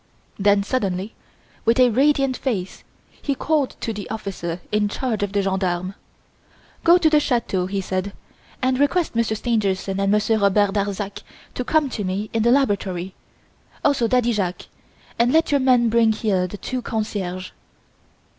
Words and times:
Then 0.39 0.63
suddenly, 0.63 1.13
with 1.63 1.79
a 1.79 1.89
radiant 1.91 2.35
face, 2.35 2.83
he 3.21 3.35
called 3.35 3.75
to 3.81 3.93
the 3.93 4.09
officer 4.09 4.59
in 4.71 4.89
charge 4.89 5.21
of 5.21 5.31
the 5.31 5.43
gendarmes. 5.43 5.93
"Go 6.83 6.97
to 6.97 7.07
the 7.07 7.19
chateau," 7.19 7.67
he 7.67 7.81
said, 7.81 8.11
"and 8.63 8.79
request 8.79 9.13
Monsieur 9.15 9.35
Stangerson 9.35 9.99
and 9.99 10.11
Monsieur 10.11 10.39
Robert 10.39 10.73
Darzac 10.73 11.21
to 11.53 11.63
come 11.63 11.87
to 11.91 12.03
me 12.03 12.31
in 12.33 12.41
the 12.41 12.49
laboratory, 12.49 13.13
also 13.85 14.07
Daddy 14.07 14.31
Jacques; 14.33 14.65
and 15.19 15.31
let 15.31 15.51
your 15.51 15.59
men 15.59 15.87
bring 15.87 16.13
here 16.13 16.47
the 16.47 16.57
two 16.57 16.81
concierges." 16.81 17.51